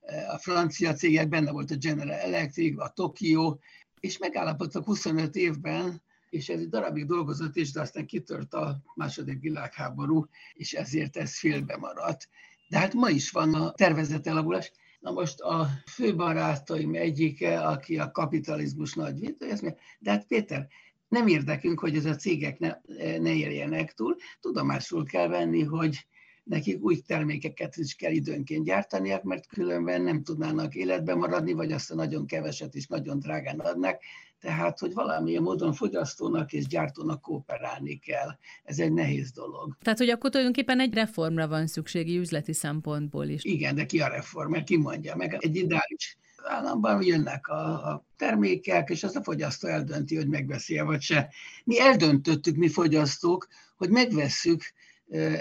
eh, 0.00 0.34
a 0.34 0.38
francia 0.38 0.92
cégek, 0.92 1.28
benne 1.28 1.50
volt 1.50 1.70
a 1.70 1.76
General 1.76 2.18
Electric, 2.18 2.80
a 2.80 2.88
Tokyo, 2.88 3.58
és 4.00 4.18
megállapodtak 4.18 4.84
25 4.84 5.36
évben, 5.36 6.02
és 6.30 6.48
ez 6.48 6.60
egy 6.60 6.68
darabig 6.68 7.06
dolgozott 7.06 7.56
is, 7.56 7.72
de 7.72 7.80
aztán 7.80 8.06
kitört 8.06 8.54
a 8.54 8.82
második 8.94 9.40
világháború, 9.40 10.26
és 10.54 10.72
ezért 10.72 11.16
ez 11.16 11.38
félbe 11.38 11.76
maradt. 11.76 12.28
De 12.68 12.78
hát 12.78 12.94
ma 12.94 13.08
is 13.08 13.30
van 13.30 13.54
a 13.54 13.72
tervezett 13.72 14.26
elavulás. 14.26 14.72
Na 15.02 15.10
most 15.10 15.40
a 15.40 15.68
főbarátaim 15.90 16.94
egyike, 16.94 17.60
aki 17.60 17.98
a 17.98 18.10
kapitalizmus 18.10 18.94
nagy 18.94 19.20
védője, 19.20 19.76
de 19.98 20.10
hát 20.10 20.26
Péter, 20.26 20.68
nem 21.08 21.26
érdekünk, 21.26 21.80
hogy 21.80 21.96
ez 21.96 22.04
a 22.04 22.14
cégek 22.14 22.58
ne, 22.58 22.76
ne 23.18 23.34
érjenek 23.34 23.92
túl, 23.92 24.16
tudomásul 24.40 25.04
kell 25.04 25.28
venni, 25.28 25.62
hogy 25.62 26.06
nekik 26.44 26.82
új 26.82 27.00
termékeket 27.00 27.76
is 27.76 27.94
kell 27.94 28.12
időnként 28.12 28.64
gyártaniak, 28.64 29.22
mert 29.22 29.46
különben 29.46 30.02
nem 30.02 30.22
tudnának 30.22 30.74
életben 30.74 31.18
maradni, 31.18 31.52
vagy 31.52 31.72
azt 31.72 31.90
a 31.90 31.94
nagyon 31.94 32.26
keveset 32.26 32.74
is 32.74 32.86
nagyon 32.86 33.18
drágán 33.18 33.58
adnak. 33.58 34.02
Tehát, 34.42 34.78
hogy 34.78 34.92
valamilyen 34.92 35.42
módon 35.42 35.72
fogyasztónak 35.72 36.52
és 36.52 36.66
gyártónak 36.66 37.20
kooperálni 37.20 37.98
kell. 37.98 38.28
Ez 38.64 38.78
egy 38.78 38.92
nehéz 38.92 39.32
dolog. 39.32 39.76
Tehát, 39.82 39.98
hogy 39.98 40.08
akkor 40.08 40.30
tulajdonképpen 40.30 40.80
egy 40.80 40.94
reformra 40.94 41.48
van 41.48 41.66
szükségi 41.66 42.18
üzleti 42.18 42.52
szempontból 42.52 43.26
is. 43.26 43.44
Igen, 43.44 43.74
de 43.74 43.86
ki 43.86 44.00
a 44.00 44.06
reform? 44.06 44.50
Mert 44.50 44.64
ki 44.64 44.76
mondja 44.76 45.16
meg? 45.16 45.36
Egy 45.40 45.56
ideális 45.56 46.18
államban 46.44 47.02
jönnek 47.02 47.48
a, 47.48 47.90
a 47.90 48.04
termékek, 48.16 48.90
és 48.90 49.02
az 49.02 49.16
a 49.16 49.22
fogyasztó 49.22 49.68
eldönti, 49.68 50.16
hogy 50.16 50.28
megveszi 50.28 50.80
vagy 50.80 51.00
se. 51.00 51.28
Mi 51.64 51.80
eldöntöttük, 51.80 52.56
mi 52.56 52.68
fogyasztók, 52.68 53.48
hogy 53.76 53.90
megvesszük 53.90 54.62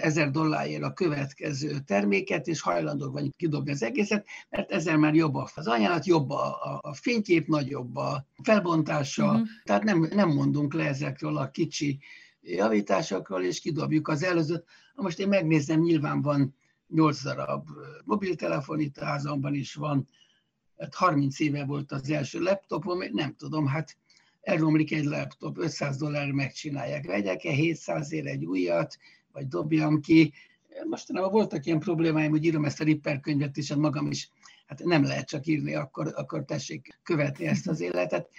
ezer 0.01 0.31
dollárért 0.31 0.83
a 0.83 0.93
következő 0.93 1.79
terméket, 1.79 2.47
és 2.47 2.61
hajlandók 2.61 3.13
vagyunk 3.13 3.35
kidobni 3.35 3.71
az 3.71 3.83
egészet, 3.83 4.25
mert 4.49 4.71
ezzel 4.71 4.97
már 4.97 5.13
jobb 5.13 5.35
az 5.35 5.67
ajánlat, 5.67 6.05
jobb 6.05 6.29
a, 6.29 6.79
a, 6.81 6.93
fénykép, 6.93 7.47
nagyobb 7.47 7.95
a 7.95 8.25
felbontása, 8.43 9.25
uh-huh. 9.25 9.47
tehát 9.63 9.83
nem, 9.83 10.07
nem 10.13 10.29
mondunk 10.29 10.73
le 10.73 10.87
ezekről 10.87 11.37
a 11.37 11.49
kicsi 11.49 11.99
javításokról, 12.41 13.43
és 13.43 13.59
kidobjuk 13.59 14.07
az 14.07 14.23
előzőt. 14.23 14.65
Most 14.95 15.19
én 15.19 15.27
megnézem, 15.27 15.79
nyilván 15.79 16.21
van 16.21 16.55
8 16.87 17.23
darab 17.23 17.67
mobiltelefon 18.05 18.79
itt 18.79 18.97
a 18.97 19.05
házamban 19.05 19.53
is 19.53 19.73
van, 19.73 20.07
hát 20.77 20.95
30 20.95 21.39
éve 21.39 21.65
volt 21.65 21.91
az 21.91 22.09
első 22.09 22.39
laptopom, 22.39 22.99
nem 23.11 23.35
tudom, 23.35 23.67
hát 23.67 23.97
elromlik 24.41 24.91
egy 24.91 25.03
laptop, 25.03 25.57
500 25.57 25.97
dollár 25.97 26.31
megcsinálják, 26.31 27.05
vegyek-e 27.05 27.51
700 27.51 28.11
ér 28.11 28.25
egy 28.27 28.45
újat, 28.45 28.97
vagy 29.31 29.47
dobjam 29.47 30.01
ki. 30.01 30.33
Mostanában 30.89 31.31
voltak 31.31 31.65
ilyen 31.65 31.79
problémáim, 31.79 32.31
hogy 32.31 32.45
írom 32.45 32.65
ezt 32.65 32.81
a 32.81 32.83
Ripper 32.83 33.19
könyvet, 33.19 33.57
és 33.57 33.69
hát 33.69 33.77
magam 33.77 34.07
is, 34.07 34.29
hát 34.65 34.83
nem 34.83 35.03
lehet 35.03 35.27
csak 35.27 35.45
írni, 35.45 35.75
akkor, 35.75 36.13
akkor 36.15 36.45
tessék 36.45 36.99
követni 37.03 37.45
ezt 37.45 37.67
az 37.67 37.79
életet. 37.79 38.29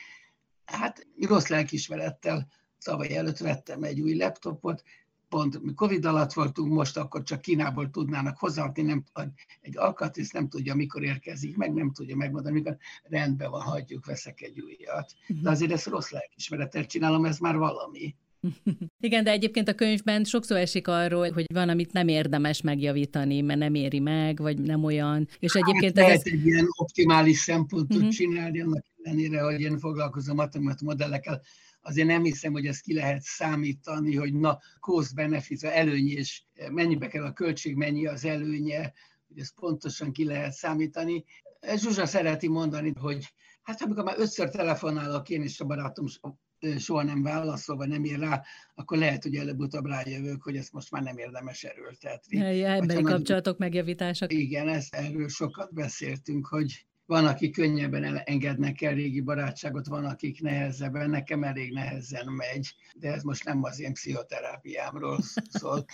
Hát 0.65 1.07
rossz 1.21 1.47
lelkismerettel 1.47 2.49
tavaly 2.85 3.17
előtt 3.17 3.39
vettem 3.39 3.83
egy 3.83 4.01
új 4.01 4.17
laptopot, 4.17 4.83
pont 5.33 5.63
mi 5.63 5.75
Covid 5.75 6.05
alatt 6.05 6.33
voltunk, 6.33 6.73
most 6.73 6.97
akkor 6.97 7.23
csak 7.23 7.41
Kínából 7.41 7.91
tudnának 7.91 8.39
hozzáadni, 8.39 8.83
nem, 8.83 9.05
egy 9.61 9.77
alkatrész 9.77 10.31
nem 10.31 10.49
tudja, 10.49 10.75
mikor 10.75 11.03
érkezik 11.03 11.57
meg, 11.57 11.73
nem 11.73 11.93
tudja 11.93 12.17
megmondani, 12.17 12.55
mikor 12.55 12.77
rendben 13.03 13.51
van, 13.51 13.61
hagyjuk, 13.61 14.07
veszek 14.07 14.41
egy 14.41 14.61
újat. 14.61 15.13
De 15.27 15.51
azért 15.51 15.73
ezt 15.73 15.87
rossz 15.87 16.11
lelkismerettel 16.11 16.87
csinálom, 16.87 17.25
ez 17.25 17.39
már 17.39 17.57
valami. 17.57 18.15
Igen, 19.07 19.25
de 19.25 19.31
egyébként 19.31 19.69
a 19.69 19.75
könyvben 19.75 20.25
sokszor 20.25 20.57
esik 20.57 20.89
arról, 20.89 21.31
hogy 21.31 21.45
van, 21.53 21.69
amit 21.69 21.93
nem 21.93 22.09
érdemes 22.09 22.61
megjavítani, 22.61 23.41
mert 23.41 23.59
nem 23.59 23.75
éri 23.75 23.99
meg, 23.99 24.39
vagy 24.39 24.59
nem 24.59 24.85
olyan. 24.85 25.29
És 25.39 25.55
egyébként 25.55 25.99
hát 25.99 26.07
lehet 26.07 26.27
ez... 26.27 26.33
egy 26.33 26.47
ilyen 26.47 26.67
optimális 26.77 27.39
szempontot 27.39 27.97
uh-huh. 27.97 28.13
csinálni, 28.13 28.61
annak 28.61 28.85
ellenére, 29.03 29.43
hogy 29.43 29.61
én 29.61 29.79
foglalkozom 29.79 30.37
matematikai 30.37 30.87
modellekkel, 30.87 31.43
azért 31.81 32.07
nem 32.07 32.23
hiszem, 32.23 32.53
hogy 32.53 32.67
ezt 32.67 32.83
ki 32.83 32.95
lehet 32.95 33.23
számítani, 33.23 34.17
hogy 34.17 34.35
na, 34.35 34.59
cost 34.81 35.15
benefit, 35.15 35.63
előny 35.65 36.09
és 36.09 36.43
mennyibe 36.71 37.09
kell 37.09 37.25
a 37.25 37.33
költség, 37.33 37.77
mennyi 37.77 38.07
az 38.07 38.25
előnye, 38.25 38.93
hogy 39.29 39.39
ezt 39.39 39.55
pontosan 39.55 40.13
ki 40.13 40.25
lehet 40.25 40.53
számítani. 40.53 41.25
Zsuzsa 41.77 42.07
szereti 42.07 42.49
mondani, 42.49 42.93
hogy 43.01 43.33
hát 43.63 43.83
amikor 43.83 44.05
már 44.05 44.19
ötször 44.19 44.51
telefonálok 44.51 45.29
én 45.29 45.43
és 45.43 45.61
a 45.61 45.65
barátom 45.65 46.07
soha 46.79 47.03
nem 47.03 47.23
válaszol, 47.23 47.77
vagy 47.77 47.89
nem 47.89 48.05
ír 48.05 48.19
rá, 48.19 48.43
akkor 48.75 48.99
lehet, 48.99 49.23
hogy 49.23 49.35
előbb-utóbb 49.35 49.87
rájövök, 49.87 50.43
hogy 50.43 50.57
ezt 50.57 50.73
most 50.73 50.91
már 50.91 51.03
nem 51.03 51.19
érdemes 51.19 51.65
erőltetni. 51.65 52.63
Emberi 52.65 53.03
kapcsolatok 53.03 53.59
megjavítása. 53.59 54.27
Igen, 54.29 54.69
ezt, 54.69 54.95
erről 54.95 55.29
sokat 55.29 55.75
beszéltünk, 55.75 56.47
hogy 56.47 56.87
van, 57.07 57.27
aki 57.27 57.51
könnyebben 57.51 58.21
engednek 58.25 58.83
el 58.83 58.95
régi 58.95 59.21
barátságot, 59.21 59.87
van, 59.87 60.05
akik 60.05 60.41
nehezebben, 60.41 61.11
nekem 61.11 61.43
elég 61.43 61.73
nehezen 61.73 62.27
megy, 62.27 62.75
de 62.95 63.13
ez 63.13 63.23
most 63.23 63.45
nem 63.45 63.63
az 63.63 63.81
én 63.81 63.93
pszichoterápiámról 63.93 65.19
szól. 65.51 65.85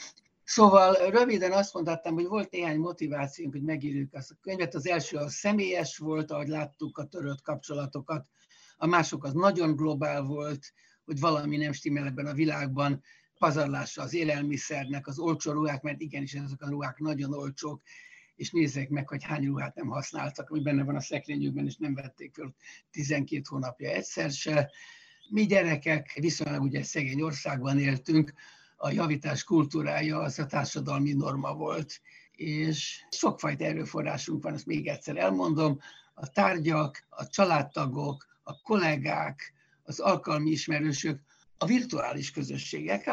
Szóval 0.44 0.94
röviden 1.10 1.52
azt 1.52 1.74
mondhattam, 1.74 2.14
hogy 2.14 2.26
volt 2.26 2.50
néhány 2.50 2.78
motivációnk, 2.78 3.52
hogy 3.52 3.62
megírjuk 3.62 4.14
ezt 4.14 4.30
a 4.30 4.36
könyvet. 4.40 4.74
Az 4.74 4.86
első 4.86 5.16
a 5.16 5.28
személyes 5.28 5.98
volt, 5.98 6.30
ahogy 6.30 6.48
láttuk 6.48 6.98
a 6.98 7.04
törött 7.04 7.42
kapcsolatokat 7.42 8.26
a 8.78 8.86
mások 8.86 9.24
az 9.24 9.32
nagyon 9.32 9.76
globál 9.76 10.22
volt, 10.22 10.72
hogy 11.04 11.20
valami 11.20 11.56
nem 11.56 11.72
stimmel 11.72 12.06
ebben 12.06 12.26
a 12.26 12.32
világban, 12.32 13.02
pazarlása 13.38 14.02
az 14.02 14.14
élelmiszernek, 14.14 15.06
az 15.06 15.18
olcsó 15.18 15.52
ruhák, 15.52 15.82
mert 15.82 16.00
igenis 16.00 16.34
ezek 16.34 16.62
a 16.62 16.68
ruhák 16.68 16.98
nagyon 16.98 17.34
olcsók, 17.34 17.82
és 18.36 18.50
nézzék 18.50 18.88
meg, 18.88 19.08
hogy 19.08 19.24
hány 19.24 19.46
ruhát 19.46 19.74
nem 19.74 19.88
használtak, 19.88 20.50
ami 20.50 20.60
benne 20.60 20.84
van 20.84 20.96
a 20.96 21.00
szekrényükben, 21.00 21.66
és 21.66 21.76
nem 21.76 21.94
vették 21.94 22.34
föl 22.34 22.54
12 22.90 23.42
hónapja 23.48 23.90
egyszer 23.90 24.30
se. 24.30 24.70
Mi 25.30 25.46
gyerekek 25.46 26.12
viszonylag 26.20 26.62
ugye 26.62 26.82
szegény 26.82 27.20
országban 27.20 27.78
éltünk, 27.78 28.32
a 28.76 28.90
javítás 28.90 29.44
kultúrája 29.44 30.18
az 30.18 30.38
a 30.38 30.46
társadalmi 30.46 31.12
norma 31.12 31.54
volt, 31.54 32.00
és 32.32 33.04
sokfajta 33.10 33.64
erőforrásunk 33.64 34.42
van, 34.42 34.54
ezt 34.54 34.66
még 34.66 34.86
egyszer 34.86 35.16
elmondom, 35.16 35.78
a 36.14 36.28
tárgyak, 36.28 37.06
a 37.08 37.26
családtagok, 37.26 38.26
a 38.48 38.60
kollégák, 38.62 39.52
az 39.82 40.00
alkalmi 40.00 40.50
ismerősök, 40.50 41.20
a 41.58 41.66
virtuális 41.66 42.30
közösségek, 42.30 43.06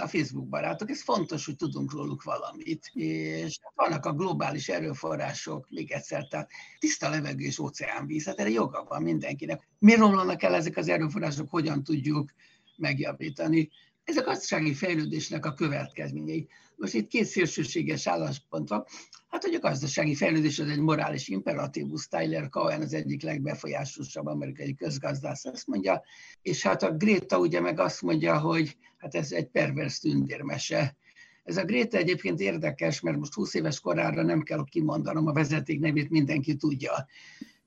a 0.00 0.06
Facebook 0.06 0.48
barátok, 0.48 0.90
ez 0.90 1.02
fontos, 1.02 1.46
hogy 1.46 1.56
tudunk 1.56 1.92
róluk 1.92 2.22
valamit. 2.22 2.90
És 2.94 3.58
vannak 3.74 4.06
a 4.06 4.12
globális 4.12 4.68
erőforrások, 4.68 5.66
még 5.70 5.90
egyszer, 5.90 6.26
tehát 6.28 6.50
tiszta 6.78 7.08
levegő 7.08 7.44
és 7.44 7.58
óceánvíz, 7.58 8.24
hát 8.24 8.40
erre 8.40 8.50
joga 8.50 8.84
van 8.88 9.02
mindenkinek. 9.02 9.68
Mi 9.78 9.94
romlanak 9.94 10.42
el 10.42 10.54
ezek 10.54 10.76
az 10.76 10.88
erőforrások, 10.88 11.50
hogyan 11.50 11.84
tudjuk 11.84 12.30
megjavítani? 12.76 13.70
Ez 14.10 14.16
a 14.16 14.22
gazdasági 14.22 14.74
fejlődésnek 14.74 15.46
a 15.46 15.54
következményei. 15.54 16.48
Most 16.76 16.94
itt 16.94 17.08
két 17.08 17.24
szélsőséges 17.24 18.06
álláspont 18.06 18.68
van. 18.68 18.84
Hát, 19.28 19.44
hogy 19.44 19.54
a 19.54 19.58
gazdasági 19.58 20.14
fejlődés 20.14 20.58
az 20.58 20.68
egy 20.68 20.80
morális 20.80 21.28
imperatívus, 21.28 22.08
Tyler 22.08 22.48
Cohen 22.48 22.82
az 22.82 22.92
egyik 22.92 23.22
legbefolyásosabb 23.22 24.26
amerikai 24.26 24.74
közgazdász 24.74 25.44
azt 25.44 25.66
mondja, 25.66 26.02
és 26.42 26.62
hát 26.62 26.82
a 26.82 26.92
Greta 26.92 27.38
ugye 27.38 27.60
meg 27.60 27.78
azt 27.78 28.02
mondja, 28.02 28.38
hogy 28.38 28.76
hát 28.98 29.14
ez 29.14 29.32
egy 29.32 29.46
pervers 29.46 29.98
tündérmese. 29.98 30.96
Ez 31.44 31.56
a 31.56 31.64
Greta 31.64 31.96
egyébként 31.96 32.40
érdekes, 32.40 33.00
mert 33.00 33.16
most 33.16 33.34
20 33.34 33.54
éves 33.54 33.80
korára 33.80 34.22
nem 34.22 34.42
kell 34.42 34.64
kimondanom 34.70 35.26
a 35.26 35.32
vezeték 35.32 35.80
nevét, 35.80 36.10
mindenki 36.10 36.56
tudja 36.56 37.06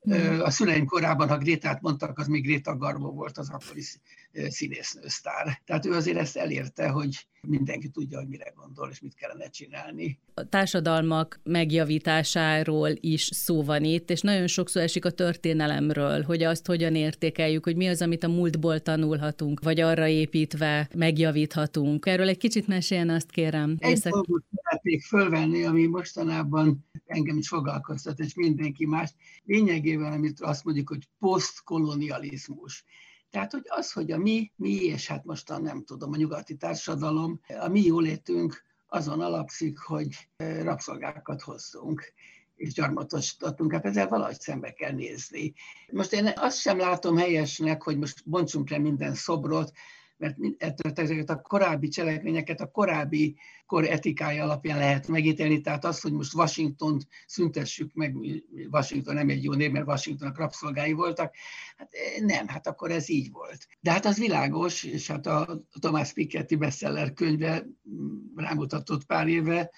Hmm. 0.04 0.40
A 0.40 0.50
szüleim 0.50 0.86
korában, 0.86 1.28
ha 1.28 1.38
Grétát 1.38 1.80
mondtak, 1.80 2.18
az 2.18 2.26
még 2.26 2.42
Gréta 2.42 2.76
Garbo 2.76 3.10
volt 3.10 3.38
az 3.38 3.50
akkori 3.50 3.82
színésznősztár. 4.48 5.60
Tehát 5.64 5.86
ő 5.86 5.92
azért 5.92 6.18
ezt 6.18 6.36
elérte, 6.36 6.88
hogy 6.88 7.26
mindenki 7.46 7.88
tudja, 7.88 8.18
hogy 8.18 8.28
mire 8.28 8.52
gondol, 8.56 8.88
és 8.90 9.00
mit 9.00 9.14
kellene 9.14 9.48
csinálni. 9.48 10.18
A 10.34 10.48
társadalmak 10.48 11.40
megjavításáról 11.42 12.90
is 13.00 13.28
szó 13.32 13.62
van 13.62 13.84
itt, 13.84 14.10
és 14.10 14.20
nagyon 14.20 14.46
sokszor 14.46 14.82
esik 14.82 15.04
a 15.04 15.10
történelemről, 15.10 16.22
hogy 16.22 16.42
azt 16.42 16.66
hogyan 16.66 16.94
értékeljük, 16.94 17.64
hogy 17.64 17.76
mi 17.76 17.88
az, 17.88 18.02
amit 18.02 18.24
a 18.24 18.28
múltból 18.28 18.80
tanulhatunk, 18.80 19.60
vagy 19.62 19.80
arra 19.80 20.06
építve 20.06 20.88
megjavíthatunk. 20.94 22.06
Erről 22.06 22.28
egy 22.28 22.38
kicsit 22.38 22.66
meséljen, 22.66 23.08
azt 23.08 23.30
kérem. 23.30 23.76
Egy 23.78 23.90
Észak... 23.90 24.12
dolgot 24.12 24.44
szeretnék 24.62 25.02
fölvenni, 25.02 25.64
ami 25.64 25.86
mostanában 25.86 26.86
engem 27.06 27.36
is 27.36 27.48
foglalkoztat, 27.48 28.18
és 28.18 28.34
mindenki 28.34 28.86
más. 28.86 29.10
Lényegében, 29.44 30.12
amit 30.12 30.40
azt 30.40 30.64
mondjuk, 30.64 30.88
hogy 30.88 31.08
posztkolonializmus. 31.18 32.84
Tehát, 33.34 33.52
hogy 33.52 33.64
az, 33.66 33.92
hogy 33.92 34.10
a 34.12 34.18
mi, 34.18 34.52
mi, 34.56 34.70
és 34.70 35.06
hát 35.06 35.24
mostan 35.24 35.62
nem 35.62 35.84
tudom, 35.84 36.12
a 36.12 36.16
nyugati 36.16 36.56
társadalom, 36.56 37.40
a 37.60 37.68
mi 37.68 37.80
jólétünk 37.80 38.64
azon 38.86 39.20
alapszik, 39.20 39.78
hogy 39.78 40.28
rabszolgákat 40.36 41.42
hozzunk 41.42 42.12
és 42.54 42.72
gyarmatosítottunk, 42.72 43.72
hát 43.72 43.84
ezzel 43.84 44.08
valahogy 44.08 44.40
szembe 44.40 44.72
kell 44.72 44.92
nézni. 44.92 45.54
Most 45.92 46.12
én 46.12 46.32
azt 46.36 46.58
sem 46.58 46.78
látom 46.78 47.16
helyesnek, 47.16 47.82
hogy 47.82 47.98
most 47.98 48.28
bontsunk 48.28 48.70
le 48.70 48.78
minden 48.78 49.14
szobrot, 49.14 49.72
mert 50.16 50.98
ezeket 50.98 51.30
a 51.30 51.40
korábbi 51.40 51.88
cselekményeket 51.88 52.60
a 52.60 52.70
korábbi 52.70 53.36
kor 53.66 53.84
etikája 53.84 54.44
alapján 54.44 54.78
lehet 54.78 55.08
megítélni, 55.08 55.60
tehát 55.60 55.84
az, 55.84 56.00
hogy 56.00 56.12
most 56.12 56.34
Washington 56.34 57.00
szüntessük 57.26 57.94
meg, 57.94 58.16
Washington 58.70 59.14
nem 59.14 59.28
egy 59.28 59.44
jó 59.44 59.52
név, 59.52 59.70
mert 59.70 59.86
Washingtonnak 59.86 60.38
rabszolgái 60.38 60.92
voltak, 60.92 61.34
hát 61.76 61.88
eh, 61.92 62.24
nem, 62.24 62.48
hát 62.48 62.66
akkor 62.66 62.90
ez 62.90 63.08
így 63.08 63.30
volt. 63.30 63.66
De 63.80 63.90
hát 63.90 64.06
az 64.06 64.18
világos, 64.18 64.84
és 64.84 65.06
hát 65.06 65.26
a 65.26 65.64
Thomas 65.80 66.12
Piketty 66.12 66.56
bestseller 66.56 67.12
könyve 67.12 67.66
mm, 67.90 68.16
rámutatott 68.36 69.04
pár 69.04 69.28
éve, 69.28 69.70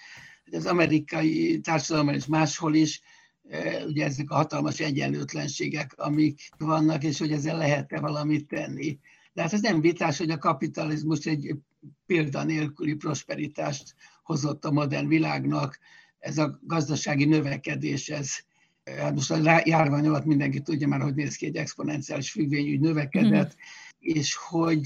hogy 0.43 0.53
az 0.53 0.65
amerikai 0.65 1.59
társadalomban 1.59 2.15
és 2.15 2.25
máshol 2.25 2.75
is, 2.75 3.01
eh, 3.49 3.85
ugye 3.85 4.05
ezek 4.05 4.29
a 4.29 4.35
hatalmas 4.35 4.79
egyenlőtlenségek, 4.79 5.93
amik 5.95 6.49
vannak, 6.57 7.03
és 7.03 7.19
hogy 7.19 7.31
ezzel 7.31 7.57
lehet-e 7.57 7.99
valamit 7.99 8.47
tenni. 8.47 8.99
De 9.37 9.43
hát 9.43 9.53
ez 9.53 9.61
nem 9.61 9.81
vitás, 9.81 10.17
hogy 10.17 10.29
a 10.29 10.37
kapitalizmus 10.37 11.25
egy 11.25 11.55
példa 12.05 12.43
nélküli 12.43 12.93
prosperitást 12.93 13.95
hozott 14.23 14.65
a 14.65 14.71
modern 14.71 15.07
világnak. 15.07 15.79
Ez 16.19 16.37
a 16.37 16.59
gazdasági 16.61 17.25
növekedés, 17.25 18.09
ez 18.09 18.29
hát 18.97 19.13
most 19.13 19.31
a 19.31 19.61
járvány 19.65 20.07
alatt 20.07 20.25
mindenki 20.25 20.61
tudja 20.61 20.87
már, 20.87 21.01
hogy 21.01 21.13
néz 21.13 21.35
ki 21.35 21.45
egy 21.45 21.55
exponenciális 21.55 22.31
függvényű 22.31 22.79
növekedett, 22.79 23.55
mm. 23.55 23.59
és 23.99 24.35
hogy 24.35 24.81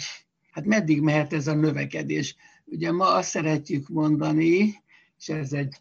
hát 0.52 0.66
meddig 0.66 1.02
mehet 1.02 1.34
ez 1.34 1.48
a 1.48 1.54
növekedés. 1.54 2.36
Ugye 2.66 2.92
ma 2.92 3.14
azt 3.14 3.30
szeretjük 3.30 3.88
mondani, 3.88 4.84
és 5.18 5.30
ez 5.30 5.54
egy 5.54 5.76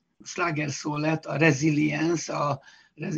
szó 0.66 0.96
lett, 0.96 1.24
a 1.24 1.36
resilience, 1.36 2.36
a 2.36 2.60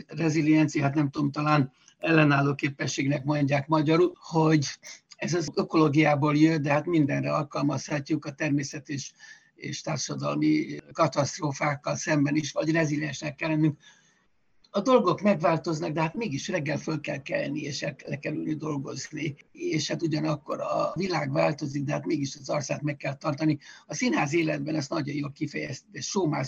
reziliencia, 0.07 0.83
hát 0.83 0.95
nem 0.95 1.11
tudom, 1.11 1.31
talán 1.31 1.73
ellenálló 1.99 2.55
képességnek 2.55 3.25
mondják 3.25 3.67
magyarul, 3.67 4.13
hogy 4.15 4.67
ez 5.23 5.35
az 5.35 5.51
ökológiából 5.55 6.37
jön, 6.37 6.63
de 6.63 6.73
hát 6.73 6.87
mindenre 6.87 7.33
alkalmazhatjuk 7.35 8.25
a 8.25 8.33
természet 8.33 8.89
és, 8.89 9.13
és 9.55 9.81
társadalmi 9.81 10.77
katasztrófákkal 10.93 11.97
szemben 11.97 12.37
is, 12.37 12.53
vagy 12.53 12.73
reziliensnek 12.73 13.35
kell 13.35 13.49
lennünk 13.49 13.79
a 14.75 14.81
dolgok 14.81 15.21
megváltoznak, 15.21 15.91
de 15.91 16.01
hát 16.01 16.15
mégis 16.15 16.49
reggel 16.49 16.77
föl 16.79 17.01
kell 17.01 17.23
kelni, 17.23 17.61
és 17.61 17.83
el 17.83 17.95
kell 17.95 18.35
ülni 18.35 18.55
dolgozni. 18.55 19.37
És 19.53 19.89
hát 19.89 20.03
ugyanakkor 20.03 20.61
a 20.61 20.93
világ 20.95 21.33
változik, 21.33 21.85
de 21.85 21.93
hát 21.93 22.07
mégis 22.07 22.37
az 22.37 22.49
arcát 22.49 22.83
meg 22.83 22.97
kell 22.97 23.15
tartani. 23.15 23.59
A 23.87 23.95
színház 23.95 24.35
életben 24.35 24.75
ezt 24.75 24.91
nagyon 24.91 25.15
jól 25.15 25.33
kifejezte, 25.33 26.01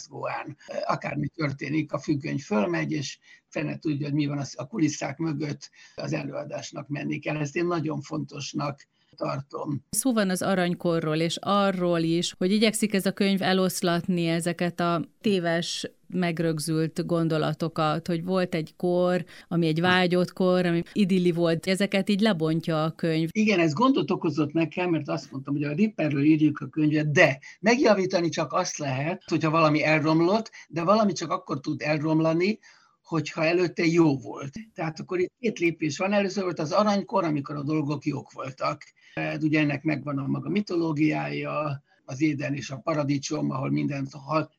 go 0.08 0.18
on. 0.18 0.56
Akármi 0.84 1.28
történik, 1.28 1.92
a 1.92 1.98
függöny 1.98 2.38
fölmegy, 2.38 2.92
és 2.92 3.18
fene 3.48 3.78
tudja, 3.78 4.06
hogy 4.06 4.14
mi 4.14 4.26
van 4.26 4.44
a 4.54 4.66
kulisszák 4.66 5.18
mögött, 5.18 5.70
az 5.94 6.12
előadásnak 6.12 6.88
menni 6.88 7.18
kell. 7.18 7.36
Ezt 7.36 7.56
én 7.56 7.66
nagyon 7.66 8.00
fontosnak 8.00 8.86
tartom. 9.14 9.84
Szó 9.90 10.12
van 10.12 10.30
az 10.30 10.42
aranykorról, 10.42 11.16
és 11.16 11.38
arról 11.40 12.00
is, 12.00 12.34
hogy 12.38 12.52
igyekszik 12.52 12.94
ez 12.94 13.06
a 13.06 13.12
könyv 13.12 13.42
eloszlatni 13.42 14.26
ezeket 14.26 14.80
a 14.80 15.02
téves 15.20 15.90
megrögzült 16.08 17.06
gondolatokat, 17.06 18.06
hogy 18.06 18.24
volt 18.24 18.54
egy 18.54 18.74
kor, 18.76 19.24
ami 19.48 19.66
egy 19.66 19.80
vágyott 19.80 20.32
kor, 20.32 20.66
ami 20.66 20.82
idilli 20.92 21.32
volt, 21.32 21.66
ezeket 21.66 22.08
így 22.08 22.20
lebontja 22.20 22.84
a 22.84 22.90
könyv. 22.90 23.28
Igen, 23.32 23.60
ez 23.60 23.72
gondot 23.72 24.10
okozott 24.10 24.52
nekem, 24.52 24.90
mert 24.90 25.08
azt 25.08 25.30
mondtam, 25.30 25.54
hogy 25.54 25.64
a 25.64 25.72
Ripperről 25.72 26.24
írjuk 26.24 26.60
a 26.60 26.68
könyvet, 26.68 27.12
de 27.12 27.38
megjavítani 27.60 28.28
csak 28.28 28.52
azt 28.52 28.78
lehet, 28.78 29.22
hogyha 29.26 29.50
valami 29.50 29.84
elromlott, 29.84 30.50
de 30.68 30.82
valami 30.82 31.12
csak 31.12 31.30
akkor 31.30 31.60
tud 31.60 31.82
elromlani, 31.82 32.58
hogyha 33.04 33.44
előtte 33.44 33.84
jó 33.84 34.18
volt. 34.18 34.52
Tehát 34.74 35.00
akkor 35.00 35.20
itt 35.20 35.32
két 35.38 35.58
lépés 35.58 35.98
van. 35.98 36.12
Először 36.12 36.42
volt 36.42 36.58
az 36.58 36.72
aranykor, 36.72 37.24
amikor 37.24 37.56
a 37.56 37.62
dolgok 37.62 38.04
jók 38.04 38.32
voltak. 38.32 38.82
Hát 39.14 39.42
ugye 39.42 39.60
ennek 39.60 39.82
megvan 39.82 40.18
a 40.18 40.26
maga 40.26 40.48
mitológiája, 40.48 41.82
az 42.04 42.22
éden 42.22 42.54
és 42.54 42.70
a 42.70 42.76
paradicsom, 42.76 43.50
ahol 43.50 43.70
minden 43.70 44.08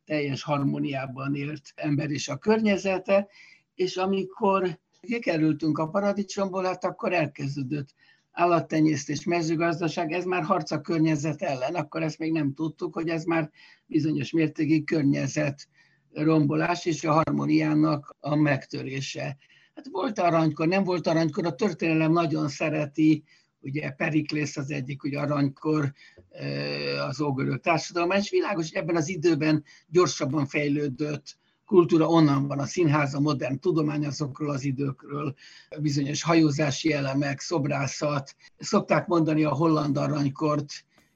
teljes 0.05 0.43
harmóniában 0.43 1.35
élt 1.35 1.71
ember 1.75 2.09
és 2.09 2.27
a 2.27 2.37
környezete, 2.37 3.27
és 3.75 3.97
amikor 3.97 4.79
kikerültünk 5.01 5.77
a 5.77 5.89
paradicsomból, 5.89 6.63
hát 6.63 6.85
akkor 6.85 7.13
elkezdődött 7.13 7.93
állattenyésztés, 8.31 9.23
mezőgazdaság, 9.23 10.11
ez 10.11 10.25
már 10.25 10.43
harc 10.43 10.71
a 10.71 10.81
környezet 10.81 11.41
ellen, 11.41 11.75
akkor 11.75 12.03
ezt 12.03 12.19
még 12.19 12.31
nem 12.31 12.53
tudtuk, 12.53 12.93
hogy 12.93 13.09
ez 13.09 13.23
már 13.23 13.51
bizonyos 13.85 14.31
mértékig 14.31 14.85
környezet 14.85 15.67
rombolás 16.23 16.85
és 16.85 17.03
a 17.03 17.11
harmóniának 17.11 18.15
a 18.19 18.35
megtörése. 18.35 19.37
Hát 19.75 19.87
volt 19.91 20.19
aranykor, 20.19 20.67
nem 20.67 20.83
volt 20.83 21.07
aranykor, 21.07 21.45
a 21.45 21.55
történelem 21.55 22.11
nagyon 22.11 22.47
szereti 22.47 23.23
ugye 23.59 23.91
Periklész 23.91 24.57
az 24.57 24.71
egyik, 24.71 25.03
ugye 25.03 25.19
aranykor 25.19 25.93
az 27.07 27.21
ógörög 27.21 27.59
társadalom, 27.59 28.11
és 28.11 28.29
világos, 28.29 28.69
ebben 28.69 28.95
az 28.95 29.09
időben 29.09 29.63
gyorsabban 29.87 30.45
fejlődött 30.45 31.37
kultúra 31.65 32.07
onnan 32.07 32.47
van, 32.47 32.59
a 32.59 32.65
színház, 32.65 33.13
a 33.13 33.19
modern 33.19 33.59
tudomány 33.59 34.05
azokról 34.05 34.49
az 34.49 34.63
időkről, 34.63 35.35
bizonyos 35.79 36.23
hajózási 36.23 36.93
elemek, 36.93 37.39
szobrászat. 37.39 38.35
Szokták 38.57 39.07
mondani 39.07 39.43
a 39.43 39.53
holland 39.53 39.97
aranykort, 39.97 40.73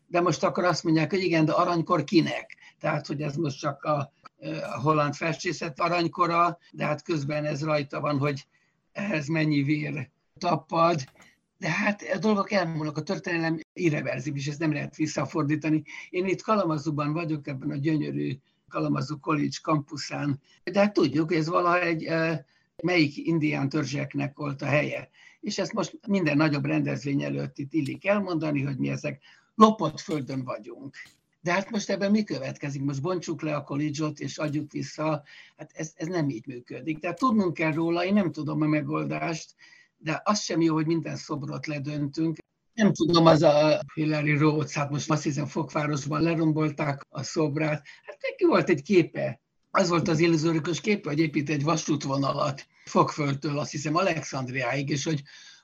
de 0.08 0.22
most 0.22 0.44
akkor 0.44 0.64
azt 0.64 0.84
mondják, 0.84 1.10
hogy 1.10 1.24
igen, 1.24 1.46
de 1.46 1.52
aranykor 1.52 2.04
kinek? 2.04 2.58
Tehát, 2.80 3.08
hogy 3.08 3.22
ez 3.22 3.36
most 3.36 3.60
csak 3.60 3.84
a, 3.84 4.12
a 4.74 4.80
holland 4.82 5.14
festészet 5.14 5.80
aranykora, 5.80 6.58
de 6.72 6.86
hát 6.86 7.04
közben 7.04 7.46
ez 7.46 7.64
rajta 7.64 8.00
van, 8.00 8.18
hogy 8.18 8.48
ehhez 8.92 9.28
mennyi 9.28 9.64
vér 9.64 10.10
tapad, 10.38 11.04
de 11.58 11.70
hát 11.70 12.02
a 12.14 12.18
dolgok 12.18 12.52
elmúlnak, 12.52 12.98
a 12.98 13.04
történelem 13.04 13.60
irreverzibilis, 13.74 14.48
ezt 14.48 14.60
nem 14.60 14.74
lehet 14.74 14.96
visszafordítani. 14.96 15.84
Én 16.10 16.26
itt 16.26 16.42
Kalamazúban 16.42 17.14
vagyok, 17.14 17.48
ebben 17.48 17.70
a 17.70 17.76
gyönyörű 17.76 18.38
Kalamazú 18.70 19.20
College 19.20 19.58
kampuszán, 19.62 20.42
de 20.64 20.80
hát 20.80 20.94
tudjuk, 20.94 21.34
ez 21.34 21.48
valaha 21.48 21.82
egy 21.82 22.08
melyik 22.84 23.18
indián 23.18 23.70
törzseknek 23.70 24.38
volt 24.38 24.62
a 24.62 24.66
helye. 24.66 25.10
És 25.40 25.58
ezt 25.58 25.74
most 25.74 26.00
minden 26.08 26.38
nagyobb 26.38 26.66
rendezvény 26.66 27.24
előtt 27.24 27.58
itt 27.58 27.74
illik 27.74 28.06
elmondani, 28.06 28.64
hogy 28.64 28.78
mi 28.78 28.90
ezek 28.90 29.22
lopott 29.56 30.00
földön 30.00 30.44
vagyunk. 30.44 30.96
De 31.42 31.52
hát 31.52 31.70
most 31.70 31.90
ebben 31.90 32.12
mi 32.12 32.24
következik? 32.24 32.82
Most 32.82 33.02
bontsuk 33.02 33.42
le 33.42 33.56
a 33.56 33.64
kollégiot 33.64 34.20
és 34.20 34.38
adjuk 34.38 34.72
vissza. 34.72 35.24
Hát 35.58 35.72
ez, 35.74 35.92
ez 35.96 36.08
nem 36.08 36.30
így 36.30 36.48
működik. 36.48 37.00
Tehát 37.00 37.20
tudnunk 37.20 37.54
kell 37.54 37.74
róla, 37.74 38.06
én 38.06 38.14
nem 38.14 38.32
tudom 38.32 38.62
a 38.62 38.68
megoldást, 38.68 39.56
de 39.98 40.22
az 40.24 40.42
sem 40.42 40.62
jó, 40.62 40.74
hogy 40.74 40.86
minden 40.86 41.16
szobrot 41.16 41.68
ledöntünk. 41.68 42.38
Nem 42.74 42.94
tudom, 42.94 43.26
az 43.26 43.42
a 43.42 43.80
Hillary 43.94 44.38
Rhodes, 44.38 44.74
hát 44.74 44.90
most 44.90 45.12
azt 45.12 45.24
hiszem 45.24 45.46
Fokvárosban 45.46 46.22
lerombolták 46.22 47.06
a 47.10 47.24
szobrát. 47.24 47.86
Hát 48.04 48.18
neki 48.22 48.46
volt 48.46 48.70
egy 48.70 48.82
képe. 48.82 49.42
Az 49.72 49.90
volt 49.90 50.08
az 50.08 50.20
illuzórikus 50.20 50.82
képe, 50.82 51.10
hogy 51.10 51.20
épít 51.20 51.50
egy 51.50 51.64
vasútvonalat 51.64 52.68
Fokföldtől, 52.86 53.60
azt 53.60 53.72
hiszem 53.72 53.96
Alexandriáig, 53.96 54.90
és 54.90 55.04
hogy 55.04 55.22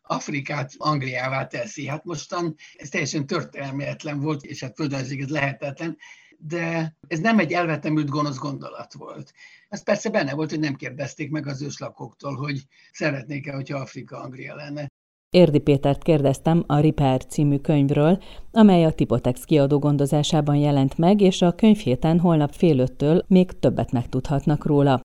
Afrikát 0.08 0.72
Angliává 0.78 1.48
teszi. 1.48 1.88
Hát 1.88 2.04
mostan 2.04 2.56
ez 2.76 2.90
teljesen 2.90 3.26
történelmetlen 3.26 4.20
volt, 4.20 4.44
és 4.44 4.62
hát 4.62 4.76
földrajzilag 4.76 5.24
ez 5.24 5.30
lehetetlen, 5.30 5.98
de 6.38 6.96
ez 7.08 7.20
nem 7.20 7.40
egy 7.40 7.52
elvetemült 7.52 8.10
gonosz 8.10 8.38
gondolat 8.38 8.94
volt. 8.94 9.34
Ez 9.70 9.84
persze 9.84 10.10
benne 10.10 10.34
volt, 10.34 10.50
hogy 10.50 10.60
nem 10.60 10.76
kérdezték 10.76 11.30
meg 11.30 11.48
az 11.48 11.62
őslakóktól, 11.62 12.36
hogy 12.36 12.62
szeretnék-e, 12.92 13.54
hogyha 13.54 13.78
Afrika 13.80 14.22
Anglia 14.22 14.56
lenne. 14.56 14.88
Érdi 15.30 15.60
Pétert 15.60 16.04
kérdeztem 16.04 16.64
a 16.68 16.80
Riper 16.80 17.26
című 17.26 17.58
könyvről, 17.58 18.24
amely 18.52 18.86
a 18.86 18.92
Tipotex 18.92 19.44
kiadó 19.44 19.80
gondozásában 19.80 20.56
jelent 20.56 20.98
meg, 20.98 21.22
és 21.22 21.42
a 21.42 21.56
könyvhéten 21.56 22.20
holnap 22.20 22.54
fél 22.54 22.80
öttől 22.80 23.26
még 23.28 23.60
többet 23.60 23.92
megtudhatnak 23.92 24.66
róla. 24.66 24.92